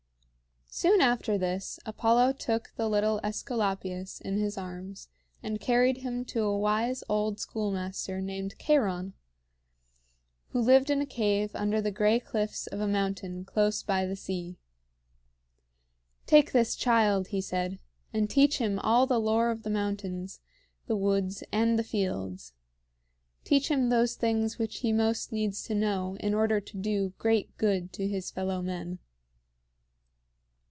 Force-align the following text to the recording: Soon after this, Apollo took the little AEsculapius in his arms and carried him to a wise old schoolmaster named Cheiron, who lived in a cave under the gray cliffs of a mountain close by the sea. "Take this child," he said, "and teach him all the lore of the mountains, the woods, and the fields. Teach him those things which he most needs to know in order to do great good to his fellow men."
Soon 0.73 1.01
after 1.01 1.37
this, 1.37 1.81
Apollo 1.85 2.31
took 2.39 2.71
the 2.77 2.87
little 2.87 3.19
AEsculapius 3.25 4.21
in 4.21 4.37
his 4.37 4.57
arms 4.57 5.09
and 5.43 5.59
carried 5.59 5.97
him 5.97 6.23
to 6.23 6.43
a 6.43 6.57
wise 6.57 7.03
old 7.09 7.41
schoolmaster 7.41 8.21
named 8.21 8.55
Cheiron, 8.57 9.11
who 10.51 10.61
lived 10.61 10.89
in 10.89 11.01
a 11.01 11.05
cave 11.05 11.51
under 11.55 11.81
the 11.81 11.91
gray 11.91 12.21
cliffs 12.21 12.67
of 12.67 12.79
a 12.79 12.87
mountain 12.87 13.43
close 13.43 13.83
by 13.83 14.05
the 14.05 14.15
sea. 14.15 14.55
"Take 16.25 16.53
this 16.53 16.77
child," 16.77 17.27
he 17.27 17.41
said, 17.41 17.77
"and 18.13 18.29
teach 18.29 18.59
him 18.59 18.79
all 18.79 19.05
the 19.05 19.19
lore 19.19 19.51
of 19.51 19.63
the 19.63 19.69
mountains, 19.69 20.39
the 20.87 20.95
woods, 20.95 21.43
and 21.51 21.77
the 21.77 21.83
fields. 21.83 22.53
Teach 23.43 23.67
him 23.69 23.89
those 23.89 24.15
things 24.15 24.57
which 24.57 24.77
he 24.79 24.93
most 24.93 25.33
needs 25.33 25.63
to 25.63 25.75
know 25.75 26.15
in 26.21 26.33
order 26.33 26.61
to 26.61 26.77
do 26.77 27.11
great 27.17 27.55
good 27.57 27.91
to 27.91 28.07
his 28.07 28.31
fellow 28.31 28.61
men." 28.61 28.99